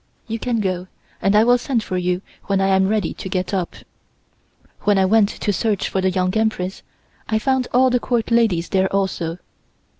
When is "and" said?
1.21-1.35